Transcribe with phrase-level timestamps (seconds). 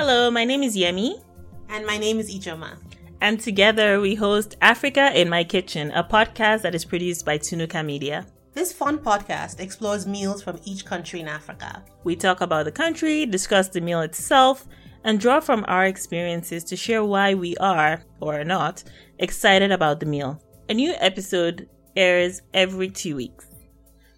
[0.00, 1.20] Hello, my name is Yemi.
[1.68, 2.78] And my name is Ijoma.
[3.20, 7.84] And together we host Africa in My Kitchen, a podcast that is produced by Tunuka
[7.84, 8.24] Media.
[8.52, 11.82] This fun podcast explores meals from each country in Africa.
[12.04, 14.68] We talk about the country, discuss the meal itself,
[15.02, 18.84] and draw from our experiences to share why we are, or are not,
[19.18, 20.40] excited about the meal.
[20.68, 23.48] A new episode airs every two weeks.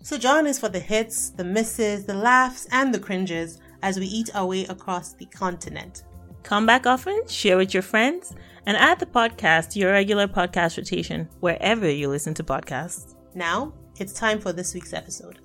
[0.03, 4.07] So join us for the hits, the misses, the laughs, and the cringes as we
[4.07, 6.05] eat our way across the continent.
[6.43, 8.35] Come back often, share with your friends,
[8.67, 13.15] and add the podcast to your regular podcast rotation wherever you listen to podcasts.
[13.35, 15.39] Now, it's time for this week's episode.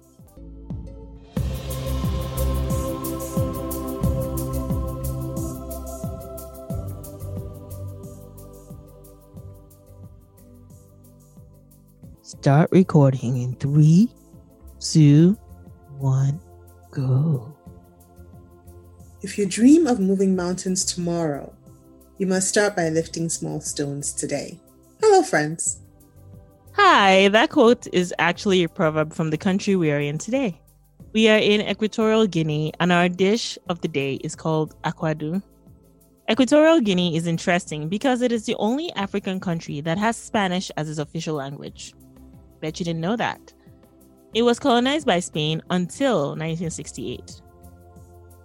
[12.22, 14.12] Start recording in three,
[14.80, 15.38] two,
[15.98, 16.40] one,
[16.92, 17.55] go.
[19.22, 21.54] If you dream of moving mountains tomorrow,
[22.18, 24.60] you must start by lifting small stones today.
[25.02, 25.80] Hello, friends.
[26.74, 30.60] Hi, that quote is actually a proverb from the country we are in today.
[31.14, 35.42] We are in Equatorial Guinea, and our dish of the day is called akwadu.
[36.30, 40.90] Equatorial Guinea is interesting because it is the only African country that has Spanish as
[40.90, 41.94] its official language.
[42.60, 43.54] Bet you didn't know that.
[44.34, 47.42] It was colonized by Spain until 1968.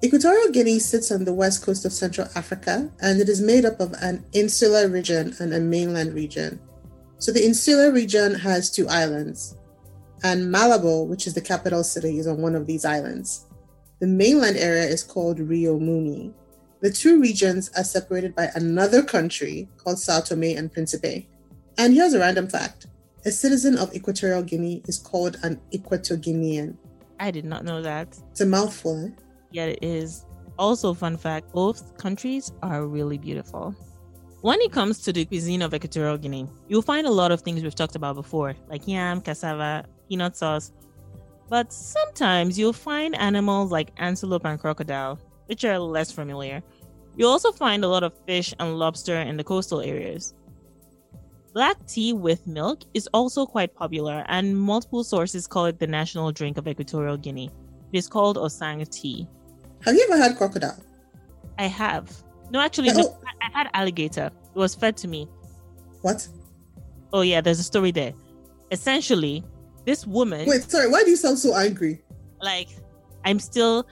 [0.03, 3.81] Equatorial Guinea sits on the west coast of Central Africa and it is made up
[3.81, 6.59] of an insular region and a mainland region.
[7.19, 9.59] So the insular region has two islands,
[10.23, 13.47] and Malabo, which is the capital city, is on one of these islands.
[13.99, 16.33] The mainland area is called Rio Muni.
[16.81, 21.29] The two regions are separated by another country called Sao Tome and Principe.
[21.77, 22.87] And here's a random fact
[23.27, 26.75] a citizen of Equatorial Guinea is called an Equatoguinean.
[27.19, 28.19] I did not know that.
[28.31, 29.05] It's a mouthful.
[29.05, 29.11] Eh?
[29.51, 30.27] Yeah, it is.
[30.59, 33.75] Also, fun fact both countries are really beautiful.
[34.43, 37.63] When it comes to the cuisine of Equatorial Guinea, you'll find a lot of things
[37.63, 40.73] we've talked about before, like yam, cassava, peanut sauce.
[41.49, 46.63] But sometimes you'll find animals like antelope and crocodile, which are less familiar.
[47.17, 50.35] You'll also find a lot of fish and lobster in the coastal areas.
[51.53, 56.31] Black tea with milk is also quite popular, and multiple sources call it the national
[56.31, 57.51] drink of Equatorial Guinea.
[57.93, 59.27] It is called Osang tea.
[59.85, 60.77] Have you ever had crocodile?
[61.59, 62.11] I have.
[62.51, 63.17] No, actually, no.
[63.43, 64.31] I've had alligator.
[64.55, 65.29] It was fed to me.
[66.03, 66.27] What?
[67.13, 68.13] Oh, yeah, there's a story there.
[68.71, 69.45] Essentially,
[69.85, 70.49] this woman.
[70.49, 72.03] Wait, sorry, why do you sound so angry?
[72.41, 72.69] Like,
[73.25, 73.87] I'm still.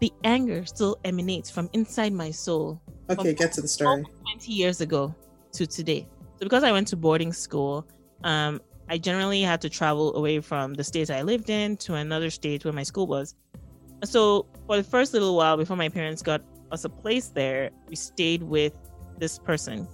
[0.00, 2.80] The anger still emanates from inside my soul.
[3.08, 4.04] Okay, get to the story.
[4.32, 5.14] 20 years ago
[5.52, 6.06] to today.
[6.34, 7.86] So because I went to boarding school,
[8.24, 12.28] um, I generally had to travel away from the state I lived in to another
[12.28, 13.34] state where my school was.
[14.04, 17.96] So for the first little while before my parents got us a place there, we
[17.96, 18.76] stayed with
[19.18, 19.86] this person.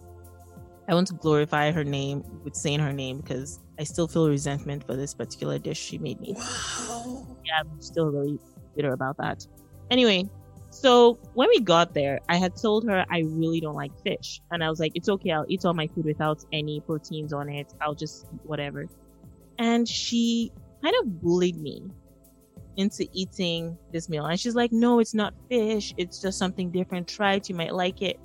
[0.89, 4.85] I want to glorify her name with saying her name because I still feel resentment
[4.85, 6.35] for this particular dish she made me.
[6.37, 7.27] Wow.
[7.45, 8.39] Yeah, I'm still really
[8.75, 9.47] bitter about that.
[9.91, 10.29] Anyway,
[10.71, 14.41] so when we got there, I had told her I really don't like fish.
[14.51, 17.49] And I was like, it's okay, I'll eat all my food without any proteins on
[17.49, 17.73] it.
[17.81, 18.87] I'll just eat whatever.
[19.59, 21.91] And she kind of bullied me
[22.77, 24.27] into eating this meal.
[24.27, 25.95] And she's like, no, it's not fish.
[25.97, 27.09] It's just something different.
[27.09, 27.49] Try it.
[27.49, 28.19] You might like it.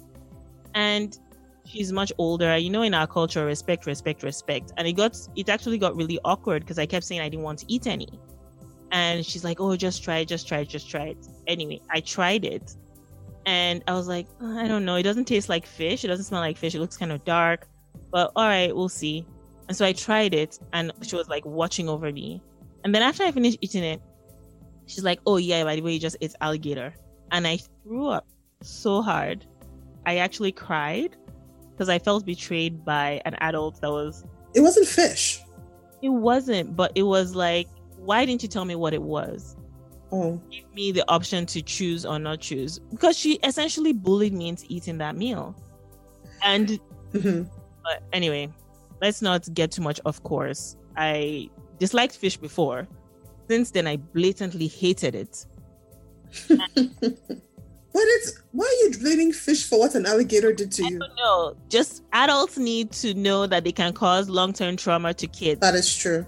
[0.73, 1.17] And
[1.65, 2.57] she's much older.
[2.57, 4.71] You know, in our culture, respect, respect, respect.
[4.77, 7.59] And it got, it actually got really awkward because I kept saying I didn't want
[7.59, 8.09] to eat any.
[8.91, 11.17] And she's like, oh, just try it, just try it, just try it.
[11.47, 12.75] Anyway, I tried it.
[13.45, 14.95] And I was like, oh, I don't know.
[14.95, 16.03] It doesn't taste like fish.
[16.03, 16.75] It doesn't smell like fish.
[16.75, 17.67] It looks kind of dark.
[18.11, 19.25] But all right, we'll see.
[19.67, 22.41] And so I tried it and she was like watching over me.
[22.83, 24.01] And then after I finished eating it,
[24.87, 26.93] she's like, Oh, yeah, by the way, you just ate alligator.
[27.31, 28.27] And I threw up
[28.61, 29.45] so hard.
[30.05, 31.15] I actually cried
[31.71, 34.23] because I felt betrayed by an adult that was.
[34.53, 35.41] It wasn't fish.
[36.01, 37.67] It wasn't, but it was like
[38.05, 39.57] why didn't you tell me what it was?
[40.11, 40.41] Oh.
[40.51, 42.79] Give me the option to choose or not choose.
[42.91, 45.55] Because she essentially bullied me into eating that meal.
[46.43, 46.79] And
[47.13, 47.43] mm-hmm.
[47.83, 48.53] but anyway,
[49.01, 50.77] let's not get too much off course.
[50.95, 51.49] I
[51.79, 52.87] disliked fish before.
[53.47, 55.45] Since then I blatantly hated it.
[57.95, 60.97] But it's why are you blaming fish for what an alligator did to you?
[60.97, 61.55] I don't know.
[61.69, 65.61] Just adults need to know that they can cause long term trauma to kids.
[65.61, 66.25] That is true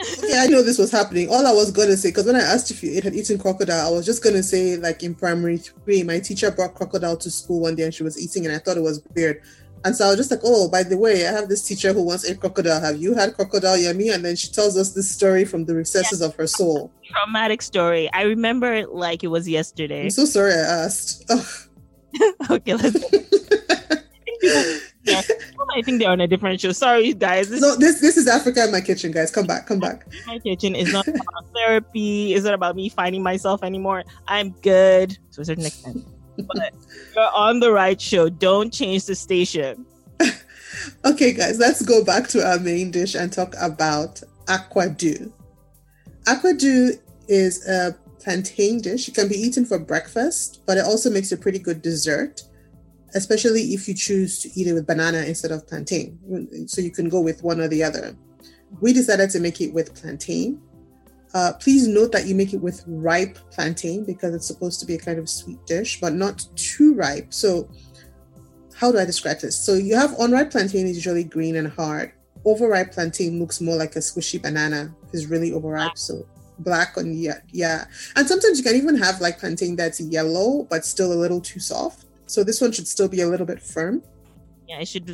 [0.00, 1.28] okay, I know this was happening.
[1.28, 3.90] All I was gonna say, because when I asked if you had eaten crocodile, I
[3.90, 7.74] was just gonna say, like in primary three, my teacher brought crocodile to school one
[7.74, 9.42] day and she was eating, and I thought it was weird.
[9.84, 12.02] And so I was just like, oh, by the way, I have this teacher who
[12.02, 12.80] once ate crocodile.
[12.80, 14.12] Have you had crocodile, Yemi?
[14.12, 16.92] And then she tells us this story from the recesses of her soul.
[17.04, 18.10] Traumatic story.
[18.12, 20.04] I remember it like it was yesterday.
[20.04, 21.24] I'm so sorry I asked.
[21.30, 21.46] Ugh.
[22.50, 23.04] okay, let's.
[25.04, 25.22] yeah,
[25.74, 26.72] I think they're on a different show.
[26.72, 27.48] Sorry, guys.
[27.48, 29.30] This no, this this is Africa in my kitchen, guys.
[29.30, 30.06] Come back, come back.
[30.26, 32.34] my kitchen is not about therapy.
[32.34, 34.04] It's not about me finding myself anymore.
[34.26, 36.04] I'm good to a certain extent.
[36.46, 36.74] But
[37.14, 38.28] you're on the right show.
[38.28, 39.84] Don't change the station.
[41.04, 45.32] Okay, guys, let's go back to our main dish and talk about akwadu.
[46.24, 46.98] Akwadu
[47.28, 49.08] is a plantain dish.
[49.08, 52.42] It can be eaten for breakfast, but it also makes a pretty good dessert,
[53.14, 56.66] especially if you choose to eat it with banana instead of plantain.
[56.68, 58.16] So you can go with one or the other.
[58.80, 60.60] We decided to make it with plantain.
[61.34, 64.94] Uh, please note that you make it with ripe plantain because it's supposed to be
[64.94, 67.32] a kind of sweet dish, but not too ripe.
[67.34, 67.68] So,
[68.74, 69.58] how do I describe this?
[69.58, 72.12] So, you have unripe plantain is usually green and hard.
[72.44, 74.94] Overripe plantain looks more like a squishy banana.
[75.12, 75.98] It's really overripe.
[75.98, 76.26] So,
[76.60, 77.84] black on yeah, yeah.
[78.16, 81.60] And sometimes you can even have like plantain that's yellow but still a little too
[81.60, 82.06] soft.
[82.26, 84.02] So, this one should still be a little bit firm.
[84.66, 85.06] Yeah, it should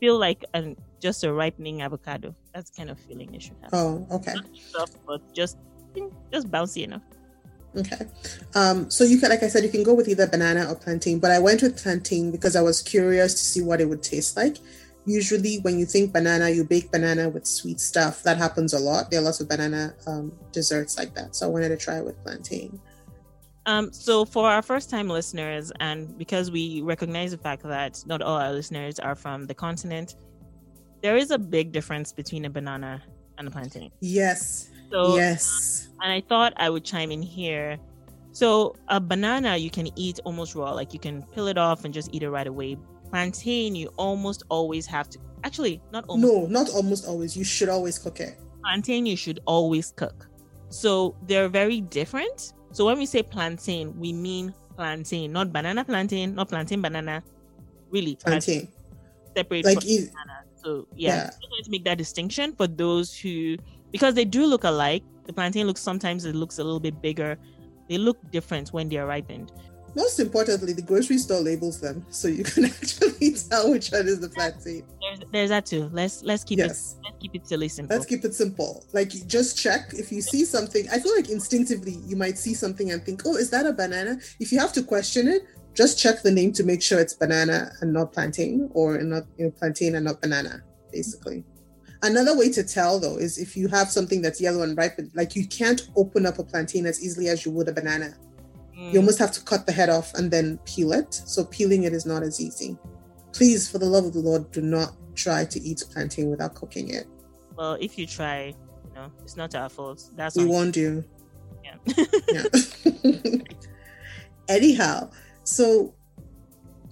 [0.00, 2.34] feel like an, just a ripening avocado.
[2.54, 3.70] That's kind of feeling it should have.
[3.72, 4.34] Oh, okay.
[4.34, 5.58] Not soft, but just
[6.32, 7.02] just bouncy enough.
[7.76, 8.06] Okay.
[8.54, 11.20] Um, so you can, like I said, you can go with either banana or plantain,
[11.20, 14.36] but I went with plantain because I was curious to see what it would taste
[14.36, 14.56] like.
[15.06, 18.22] Usually, when you think banana, you bake banana with sweet stuff.
[18.22, 19.10] That happens a lot.
[19.10, 21.36] There are lots of banana um, desserts like that.
[21.36, 22.80] So I wanted to try it with plantain.
[23.66, 28.22] Um, so for our first time listeners, and because we recognize the fact that not
[28.22, 30.16] all our listeners are from the continent,
[31.02, 33.02] there is a big difference between a banana
[33.38, 33.90] and a plantain.
[34.00, 34.70] Yes.
[34.90, 35.88] So yes.
[36.02, 37.78] and I thought I would chime in here.
[38.32, 41.92] So a banana you can eat almost raw, like you can peel it off and
[41.92, 42.76] just eat it right away.
[43.10, 47.36] Plantain you almost always have to actually not almost No, not almost always.
[47.36, 48.38] You should always cook it.
[48.62, 50.28] plantain you should always cook.
[50.68, 52.52] So they're very different.
[52.72, 57.22] So when we say plantain, we mean plantain, not banana plantain, not plantain banana.
[57.90, 58.68] Really, Plantain.
[59.36, 60.36] separate Like from banana.
[60.62, 61.26] So yeah, Yeah.
[61.26, 63.56] just wanted to make that distinction for those who
[63.90, 65.02] because they do look alike.
[65.26, 67.38] The plantain looks sometimes it looks a little bit bigger.
[67.88, 69.52] They look different when they are ripened.
[69.94, 74.20] Most importantly, the grocery store labels them so you can actually tell which one is
[74.20, 74.84] the plantain.
[75.00, 75.90] There's there's that too.
[75.92, 76.96] Let's let's keep Yes.
[76.96, 77.96] it let's keep it silly simple.
[77.96, 78.84] Let's keep it simple.
[78.92, 80.86] Like just check if you see something.
[80.90, 84.18] I feel like instinctively you might see something and think, "Oh, is that a banana?"
[84.38, 85.42] If you have to question it,
[85.74, 89.46] just check the name to make sure it's banana and not plantain, or not you
[89.46, 90.62] know, plantain and not banana.
[90.92, 91.44] Basically,
[92.02, 95.36] another way to tell though is if you have something that's yellow and ripe, like
[95.36, 98.16] you can't open up a plantain as easily as you would a banana.
[98.80, 98.92] Mm.
[98.92, 101.12] You almost have to cut the head off and then peel it.
[101.12, 102.78] So peeling it is not as easy.
[103.32, 106.88] Please, for the love of the Lord, do not try to eat plantain without cooking
[106.94, 107.06] it.
[107.56, 108.54] well, if you try,
[108.88, 110.10] you know, it's not our fault.
[110.16, 110.48] That's We you.
[110.48, 111.04] warned you.
[111.62, 111.76] Yeah.
[112.32, 112.44] Yeah.
[114.48, 115.10] Anyhow,
[115.44, 115.94] so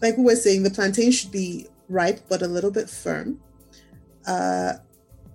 [0.03, 3.41] like we were saying, the plantain should be ripe but a little bit firm.
[4.27, 4.75] Uh,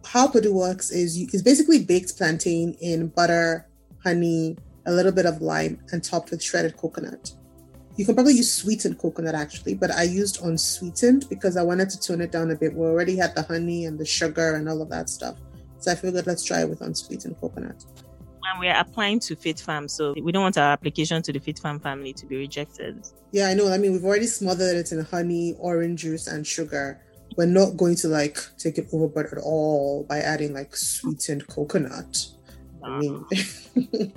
[0.05, 3.67] how akwadu works is you, is basically baked plantain in butter,
[4.03, 7.31] honey, a little bit of lime, and topped with shredded coconut.
[7.95, 11.99] You can probably use sweetened coconut actually, but I used unsweetened because I wanted to
[11.99, 12.73] tone it down a bit.
[12.73, 15.37] We already had the honey and the sugar and all of that stuff.
[15.77, 17.85] So I figured let's try it with unsweetened coconut.
[18.49, 21.59] and we're applying to Fit Farm, so we don't want our application to the Fit
[21.59, 23.05] Farm family to be rejected.
[23.31, 23.71] Yeah, I know.
[23.71, 26.99] I mean, we've already smothered it in honey, orange juice, and sugar.
[27.37, 32.25] We're not going to like take it overboard at all by adding like sweetened coconut.
[32.83, 33.25] I mean,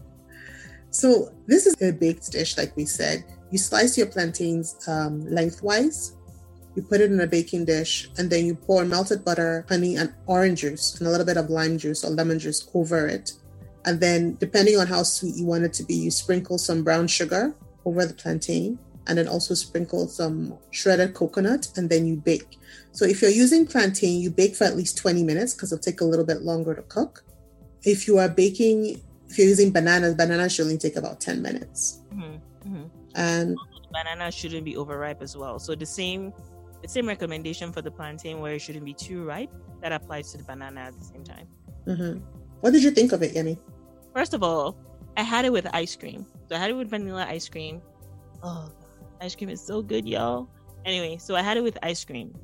[0.97, 3.23] so this is a baked dish, like we said.
[3.51, 6.17] You slice your plantains um, lengthwise.
[6.75, 10.15] You put it in a baking dish, and then you pour melted butter, honey, and
[10.25, 13.33] orange juice, and a little bit of lime juice or lemon juice over it.
[13.85, 17.09] And then, depending on how sweet you want it to be, you sprinkle some brown
[17.09, 22.57] sugar over the plantain, and then also sprinkle some shredded coconut, and then you bake.
[22.93, 26.01] So if you're using plantain, you bake for at least 20 minutes because it'll take
[26.01, 27.23] a little bit longer to cook.
[27.85, 32.01] If you are baking, if you're using bananas, bananas should only take about 10 minutes.
[32.13, 32.91] Mhm, mhm.
[33.15, 33.57] And
[33.93, 35.59] Banana shouldn't be overripe as well.
[35.59, 36.33] So the same,
[36.83, 39.51] the same recommendation for the plantain where it shouldn't be too ripe.
[39.83, 41.47] That applies to the banana at the same time.
[41.87, 42.21] mhm.
[42.61, 43.57] what did you think of it, Yemi?
[44.15, 44.77] First of all,
[45.17, 46.27] I had it with ice cream.
[46.49, 47.81] So I had it with vanilla ice cream.
[48.43, 48.69] Oh,
[49.21, 50.49] ice cream is so good, y'all.
[50.85, 52.35] Anyway, so I had it with ice cream.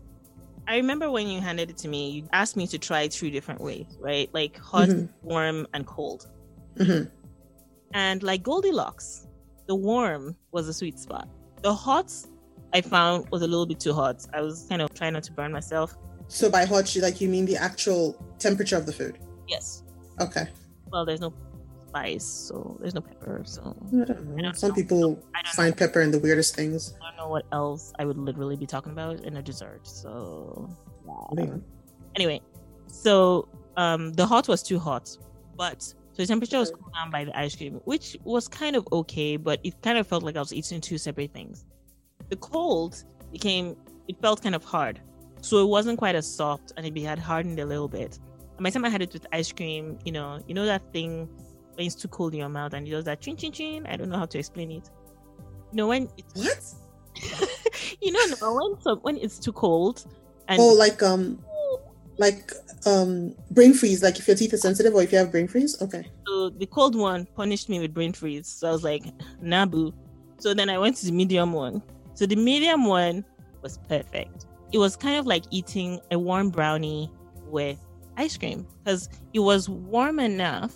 [0.68, 3.60] I remember when you handed it to me, you asked me to try three different
[3.60, 4.30] ways, right?
[4.32, 5.08] Like hot, Mhm.
[5.22, 6.28] warm, and cold.
[6.76, 7.10] Mhm.
[7.94, 9.26] And like Goldilocks,
[9.66, 11.28] the warm was a sweet spot.
[11.62, 12.12] The hot
[12.72, 14.24] I found was a little bit too hot.
[14.32, 15.94] I was kind of trying not to burn myself.
[16.28, 19.18] So by hot, you like you mean the actual temperature of the food?
[19.48, 19.82] Yes.
[20.20, 20.48] Okay.
[20.90, 21.32] Well, there's no
[21.88, 23.42] spice, so there's no pepper.
[23.44, 24.48] So I don't know.
[24.48, 24.74] I Some know.
[24.74, 25.18] people
[25.54, 26.94] find pepper in the weirdest things.
[27.02, 29.86] I don't know what else I would literally be talking about in a dessert.
[29.86, 30.70] So
[31.36, 31.56] yeah.
[32.16, 32.40] Anyway,
[32.86, 35.14] so um the hot was too hot,
[35.56, 38.86] but so the temperature was cooled down by the ice cream, which was kind of
[38.92, 41.64] okay, but it kind of felt like I was eating two separate things.
[42.28, 43.02] The cold
[43.32, 43.76] became
[44.08, 45.00] it felt kind of hard.
[45.40, 48.18] So it wasn't quite as soft and it had hardened a little bit.
[48.56, 50.92] And by the time I had it with ice cream, you know, you know that
[50.92, 51.28] thing
[51.74, 53.86] when it's too cold in your mouth and it does that chin chin chin.
[53.86, 54.90] I don't know how to explain it.
[55.72, 57.48] You know when it's What?
[58.02, 60.04] you know no, when so, when it's too cold
[60.48, 61.42] and Oh, like um,
[62.18, 62.52] like
[62.86, 64.02] um, brain freeze.
[64.02, 65.80] Like if your teeth are sensitive or if you have brain freeze.
[65.80, 66.06] Okay.
[66.26, 68.48] So the cold one punished me with brain freeze.
[68.48, 69.04] So I was like,
[69.40, 69.92] nah, boo.
[70.38, 71.82] So then I went to the medium one.
[72.14, 73.24] So the medium one
[73.62, 74.46] was perfect.
[74.72, 77.10] It was kind of like eating a warm brownie
[77.46, 77.78] with
[78.16, 80.74] ice cream because it was warm enough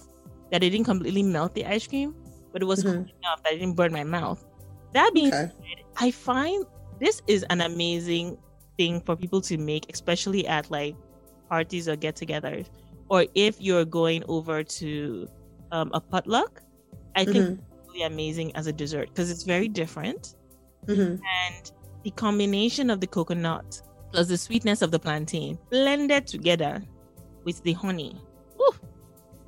[0.52, 2.14] that it didn't completely melt the ice cream,
[2.52, 2.94] but it was Mhm.
[2.94, 4.44] cold enough that it didn't burn my mouth.
[4.92, 5.50] That being Okay.
[5.96, 6.64] I find
[7.00, 8.38] this is an amazing
[8.78, 10.94] thing for people to make, especially at like
[11.48, 12.66] parties or get-togethers,
[13.08, 15.28] or if you're going over to
[15.72, 16.62] um, a potluck.
[17.16, 17.58] I think Mhm.
[17.58, 20.36] it's really amazing as a dessert because it's very different,
[20.86, 21.18] Mhm.
[21.18, 21.72] and
[22.04, 26.82] the combination of the coconut plus the sweetness of the plantain blended together
[27.44, 28.16] with the honey.
[28.60, 28.74] Ooh,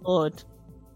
[0.04, 0.42] Lord,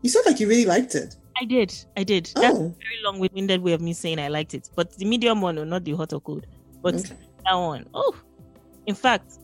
[0.02, 1.14] You sound like you really liked it.
[1.40, 2.26] I did, I did.
[2.40, 2.75] That's a Oh.
[2.82, 5.85] very long-winded way of me saying I liked it, but the medium one, oh, not
[5.85, 6.47] the hot or cold,
[6.82, 7.14] but Okay.
[7.44, 7.87] that one.
[7.94, 8.14] Oh,
[8.87, 9.38] in fact,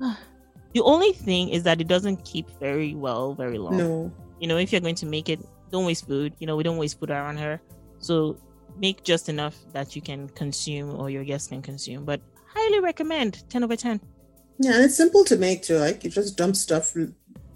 [0.74, 3.76] the only thing is that it doesn't keep very well very long.
[3.76, 4.12] No.
[4.40, 6.34] You know, if you're going to make it, don't waste food.
[6.38, 7.60] You know, we don't waste food around here,
[7.98, 8.36] so
[8.78, 12.04] make just enough that you can consume or your guests can consume.
[12.04, 13.48] But highly recommend.
[13.48, 14.00] Ten over ten.
[14.58, 15.78] Yeah, and it's simple to make too.
[15.78, 16.94] Like you just dump stuff.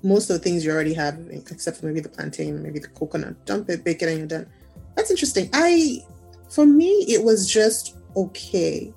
[0.02, 3.44] Most of the things you already have, except for maybe the plantain, maybe the coconut.
[3.44, 4.46] Dump it, bake it, and you're done.
[4.94, 5.50] That's interesting.
[5.52, 6.04] I,
[6.49, 8.92] for me, it was just okay.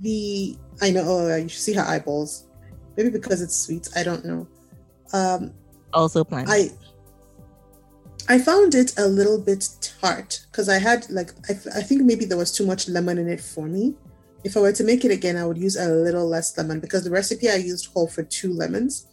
[0.00, 2.46] The I know oh, you see her eyeballs.
[2.96, 3.88] Maybe because it's sweet.
[3.96, 4.46] I don't know.
[5.12, 5.52] Um,
[5.92, 6.46] Also plan.
[6.48, 6.70] I
[8.28, 12.24] I found it a little bit tart because I had like I, I think maybe
[12.24, 13.94] there was too much lemon in it for me.
[14.44, 17.04] If I were to make it again, I would use a little less lemon because
[17.04, 19.06] the recipe I used called for two lemons.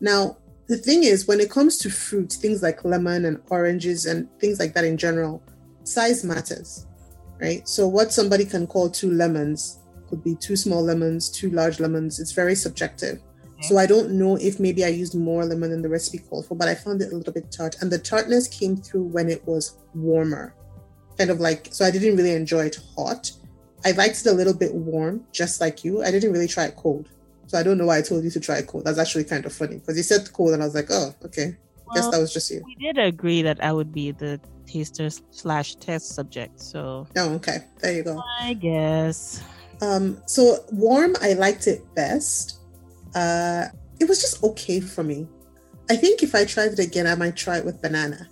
[0.00, 4.28] Now the thing is, when it comes to fruit, things like lemon and oranges and
[4.40, 5.42] things like that in general,
[5.84, 6.86] size matters,
[7.38, 7.68] right?
[7.68, 9.80] So what somebody can call two lemons
[10.14, 12.20] could be two small lemons, two large lemons.
[12.20, 13.20] It's very subjective.
[13.62, 16.54] So I don't know if maybe I used more lemon than the recipe called for,
[16.54, 17.76] but I found it a little bit tart.
[17.80, 20.54] And the tartness came through when it was warmer.
[21.16, 23.32] Kind of like, so I didn't really enjoy it hot.
[23.84, 26.02] I liked it a little bit warm, just like you.
[26.02, 27.08] I didn't really try it cold.
[27.46, 28.84] So I don't know why I told you to try it cold.
[28.84, 31.56] That's actually kind of funny because you said cold and I was like, oh, okay.
[31.94, 32.60] Guess that was just you.
[32.64, 36.60] we did agree that I would be the taster slash test subject.
[36.60, 37.58] So Oh, okay.
[37.80, 38.20] There you go.
[38.40, 39.42] I guess.
[39.84, 42.60] Um, so warm, I liked it best.
[43.14, 43.66] Uh,
[44.00, 45.28] it was just okay for me.
[45.90, 48.28] I think if I tried it again, I might try it with banana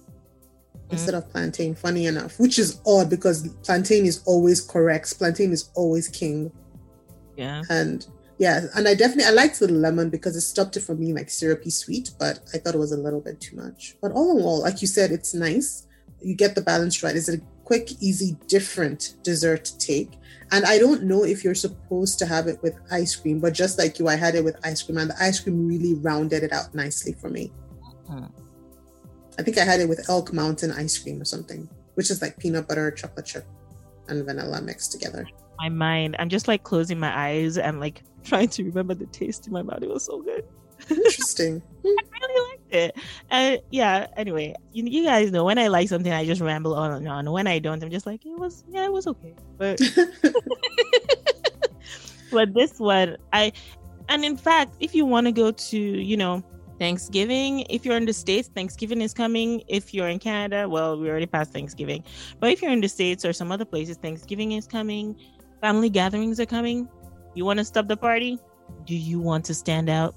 [0.90, 1.75] instead of plantain.
[1.75, 5.16] Funny enough, which is odd because plantain is always correct.
[5.18, 6.50] Plantain is always king,
[7.37, 7.62] Yeah.
[7.68, 8.06] and
[8.38, 11.30] yeah, and I definitely I liked the lemon because it stopped it from being like
[11.30, 13.97] syrupy sweet, but I thought it was a little bit too much.
[14.00, 15.87] But all in all, like you said, it's nice.
[16.21, 17.14] You get the balance right.
[17.16, 20.19] It's a quick, easy, different dessert to take.
[20.50, 23.78] And I don't know if you're supposed to have it with ice cream, but just
[23.78, 26.52] like you, I had it with ice cream, and the ice cream really rounded it
[26.52, 27.50] out nicely for me.
[28.07, 28.26] Hmm.
[29.38, 32.37] I think I had it with Elk Mountain ice cream or something, which is like
[32.38, 33.47] peanut butter, chocolate chip,
[34.09, 35.26] and vanilla mixed together.
[35.59, 36.16] My mind.
[36.19, 39.62] I'm just like closing my eyes and like trying to remember the taste in my
[39.62, 39.83] mouth.
[39.83, 40.45] It was so good.
[40.90, 41.62] Interesting.
[42.73, 42.97] I really liked it.
[43.31, 44.07] Uh, yeah.
[44.17, 47.31] Anyway, you, you guys know when I like something, I just ramble on and on.
[47.31, 49.35] When I don't, I'm just like, it was, yeah, it was okay.
[49.59, 49.81] But
[52.31, 53.52] but this one, I,
[54.09, 56.43] and in fact, if you want to go to, you know,
[56.79, 59.62] Thanksgiving, if you're in the States, Thanksgiving is coming.
[59.69, 62.02] If you're in Canada, well, we already passed Thanksgiving.
[62.41, 65.14] But if you're in the States or some other places, Thanksgiving is coming.
[65.61, 66.88] Family gatherings are coming.
[67.35, 68.38] You want to stop the party?
[68.85, 70.17] Do you want to stand out?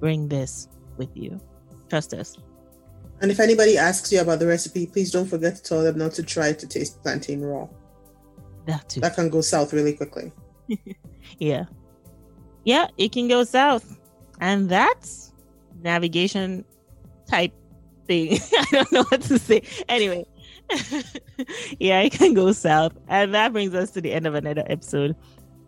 [0.00, 1.38] Bring this with you.
[1.88, 2.36] Trust us.
[3.20, 6.12] and if anybody asks you about the recipe, please don't forget to tell them not
[6.12, 7.68] to try to taste plantain raw.
[8.66, 9.00] That too.
[9.00, 10.32] That can go south really quickly.
[11.38, 11.64] Yeah.
[12.64, 13.98] Yeah, it can go south.
[14.40, 15.32] And that's
[15.82, 16.64] navigation
[17.26, 17.52] type
[18.06, 18.38] thing.
[18.58, 19.62] I don't know what to say.
[19.88, 20.24] Anyway.
[21.78, 22.92] yeah, it can go south.
[23.08, 25.16] And that brings us to the end of another episode.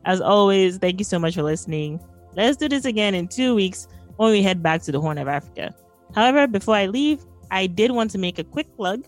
[0.04, 2.00] As always, thank you so much for listening.
[2.34, 5.26] Let's do this again in two weeks when we head back to the Horn of
[5.28, 5.74] Africa.
[6.14, 9.04] However, before I leave, I did want to make a quick plug.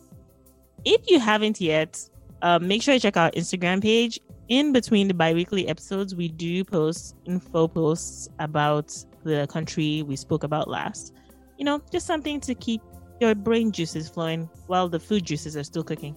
[0.84, 1.98] If you haven't yet,
[2.42, 4.20] uh, make sure you check our Instagram page.
[4.48, 10.42] In between the bi-weekly episodes, we do post info posts about the country we spoke
[10.42, 11.14] about last.
[11.58, 12.80] You know, just something to keep
[13.20, 16.16] your brain juices flowing while the food juices are still cooking.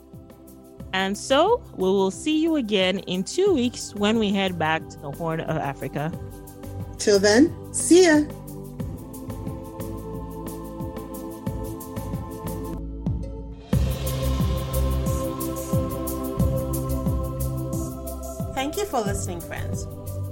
[0.94, 5.00] And so we will see you again in two weeks when we head back to
[5.00, 6.12] the Horn of Africa.
[6.98, 8.24] Till then, see ya.
[18.72, 19.86] Thank you for listening, friends.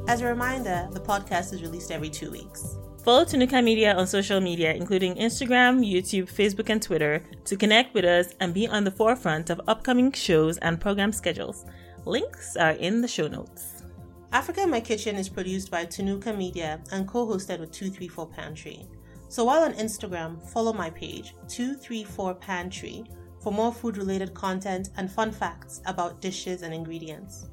[0.07, 2.77] As a reminder, the podcast is released every two weeks.
[3.03, 8.05] Follow Tunuka Media on social media, including Instagram, YouTube, Facebook, and Twitter, to connect with
[8.05, 11.65] us and be on the forefront of upcoming shows and program schedules.
[12.05, 13.83] Links are in the show notes.
[14.31, 18.87] Africa in My Kitchen is produced by Tunuka Media and co hosted with 234 Pantry.
[19.27, 23.03] So while on Instagram, follow my page, 234 Pantry,
[23.43, 27.49] for more food related content and fun facts about dishes and ingredients.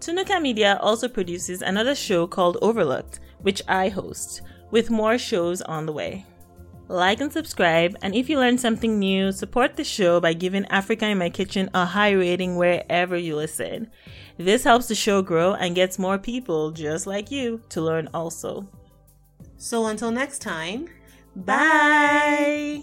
[0.00, 5.86] Tunuka Media also produces another show called Overlooked, which I host, with more shows on
[5.86, 6.24] the way.
[6.88, 11.06] Like and subscribe, and if you learn something new, support the show by giving Africa
[11.06, 13.90] in My Kitchen a high rating wherever you listen.
[14.38, 18.68] This helps the show grow and gets more people just like you to learn also.
[19.58, 20.88] So until next time,
[21.44, 22.82] Bye!